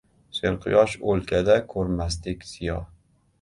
…Serquyosh 0.37 0.95
o‘lkada 1.11 1.59
ko‘rmasdik 1.75 2.49
ziyo 2.55 2.81